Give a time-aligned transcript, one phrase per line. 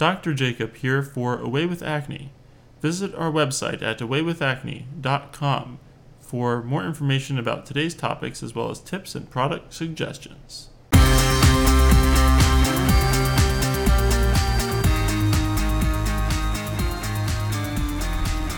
[0.00, 0.32] Dr.
[0.32, 2.32] Jacob here for Away with Acne.
[2.80, 5.78] Visit our website at awaywithacne.com
[6.18, 10.70] for more information about today's topics as well as tips and product suggestions.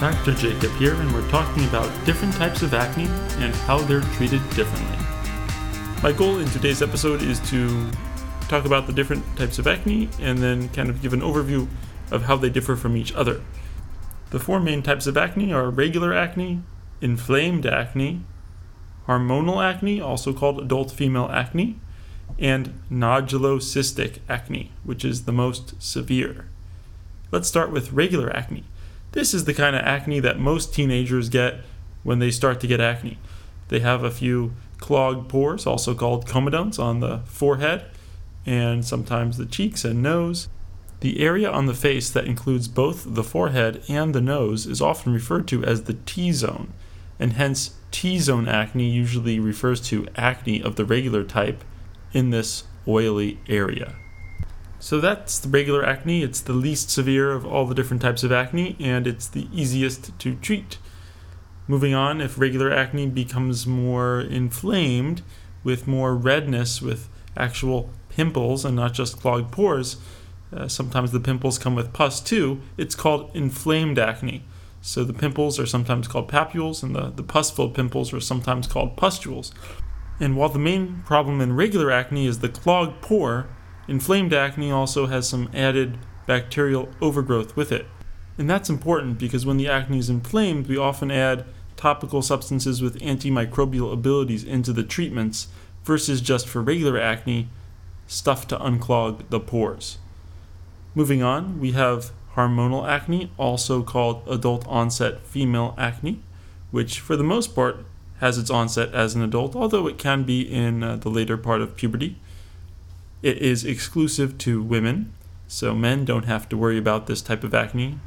[0.00, 0.34] Dr.
[0.34, 3.06] Jacob here, and we're talking about different types of acne
[3.44, 4.98] and how they're treated differently.
[6.02, 7.88] My goal in today's episode is to
[8.48, 11.68] talk about the different types of acne and then kind of give an overview
[12.10, 13.42] of how they differ from each other.
[14.30, 16.62] The four main types of acne are regular acne,
[17.00, 18.22] inflamed acne,
[19.06, 21.78] hormonal acne, also called adult female acne,
[22.38, 26.48] and nodulocystic acne, which is the most severe.
[27.30, 28.64] Let's start with regular acne.
[29.12, 31.60] This is the kind of acne that most teenagers get
[32.02, 33.18] when they start to get acne.
[33.68, 37.86] They have a few clogged pores, also called comedones, on the forehead
[38.48, 40.48] and sometimes the cheeks and nose.
[41.00, 45.12] The area on the face that includes both the forehead and the nose is often
[45.12, 46.72] referred to as the T zone,
[47.20, 51.62] and hence T zone acne usually refers to acne of the regular type
[52.12, 53.96] in this oily area.
[54.78, 56.22] So that's the regular acne.
[56.22, 60.18] It's the least severe of all the different types of acne, and it's the easiest
[60.18, 60.78] to treat.
[61.66, 65.20] Moving on, if regular acne becomes more inflamed,
[65.62, 69.96] with more redness, with actual pimples and not just clogged pores,
[70.52, 74.42] uh, sometimes the pimples come with pus too, it's called inflamed acne.
[74.82, 78.66] So the pimples are sometimes called papules, and the, the pus filled pimples are sometimes
[78.66, 79.52] called pustules.
[80.20, 83.48] And while the main problem in regular acne is the clogged pore,
[83.88, 87.86] Inflamed acne also has some added bacterial overgrowth with it.
[88.36, 93.00] And that's important because when the acne is inflamed, we often add topical substances with
[93.00, 95.48] antimicrobial abilities into the treatments
[95.84, 97.48] versus just for regular acne,
[98.08, 99.98] stuff to unclog the pores.
[100.96, 106.20] Moving on, we have hormonal acne, also called adult onset female acne,
[106.72, 107.84] which for the most part
[108.18, 111.60] has its onset as an adult, although it can be in uh, the later part
[111.60, 112.16] of puberty.
[113.22, 115.12] It is exclusive to women,
[115.46, 117.98] so men don't have to worry about this type of acne.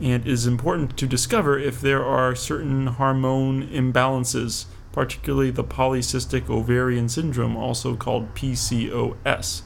[0.00, 6.48] And it is important to discover if there are certain hormone imbalances, particularly the polycystic
[6.48, 9.62] ovarian syndrome, also called PCOS.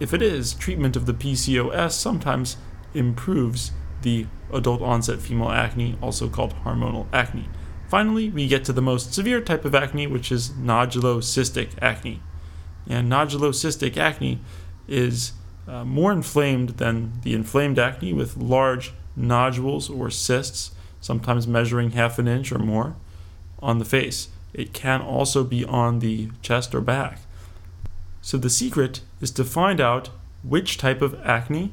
[0.00, 2.56] If it is, treatment of the PCOS sometimes
[2.94, 3.72] improves
[4.02, 7.48] the adult onset female acne, also called hormonal acne.
[7.88, 12.22] Finally, we get to the most severe type of acne, which is nodulocystic acne.
[12.88, 14.40] And nodulocystic acne
[14.88, 15.32] is
[15.66, 22.18] uh, more inflamed than the inflamed acne with large nodules or cysts, sometimes measuring half
[22.18, 22.96] an inch or more,
[23.60, 24.28] on the face.
[24.54, 27.18] It can also be on the chest or back.
[28.22, 30.10] So the secret is to find out
[30.42, 31.72] which type of acne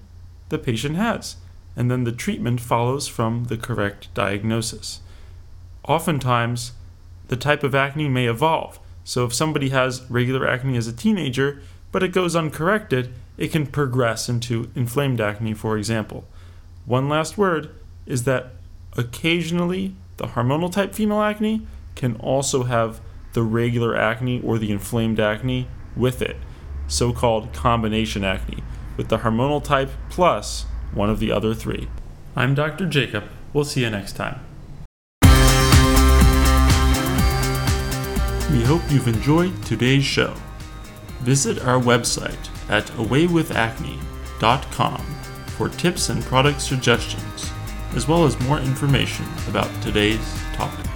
[0.49, 1.37] the patient has,
[1.75, 4.99] and then the treatment follows from the correct diagnosis.
[5.87, 6.73] Oftentimes,
[7.27, 8.79] the type of acne may evolve.
[9.03, 13.67] So if somebody has regular acne as a teenager, but it goes uncorrected, it can
[13.67, 16.25] progress into inflamed acne, for example.
[16.85, 17.73] One last word
[18.05, 18.51] is that
[18.97, 21.65] occasionally the hormonal type female acne
[21.95, 23.01] can also have
[23.33, 26.37] the regular acne or the inflamed acne with it,
[26.87, 28.63] so called combination acne,
[28.97, 31.87] with the hormonal type plus one of the other three.
[32.35, 32.85] I'm Dr.
[32.85, 33.25] Jacob.
[33.53, 34.39] We'll see you next time.
[38.51, 40.33] We hope you've enjoyed today's show.
[41.21, 44.97] Visit our website at awaywithacne.com
[45.47, 47.49] for tips and product suggestions,
[47.95, 50.19] as well as more information about today's
[50.53, 50.90] topic.